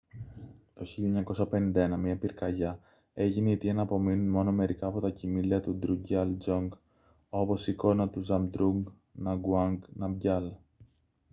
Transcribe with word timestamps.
το 0.73 0.85
1951 0.97 1.97
μια 1.97 2.17
πυρκαγιά 2.17 2.79
έγινε 3.13 3.49
η 3.49 3.51
αιτία 3.51 3.73
να 3.73 3.81
απομείνουν 3.81 4.29
μόνο 4.29 4.51
μερικά 4.51 4.87
από 4.87 4.99
τα 4.99 5.09
κειμήλια 5.09 5.59
του 5.59 5.73
ντρουκγκιάλ 5.75 6.29
ντζονγκ 6.37 6.71
όπως 7.29 7.67
η 7.67 7.71
εικόνα 7.71 8.09
του 8.09 8.19
ζαμπντρούγκ 8.19 8.87
νγκαγουάνγκ 9.15 9.81
ναμγκιάλ 9.93 10.51